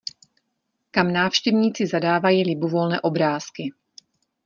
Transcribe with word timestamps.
Kam 0.91 1.13
návštěvníci 1.13 1.87
zadávají 1.87 2.43
libovolné 2.43 3.01
obrázky. 3.01 3.73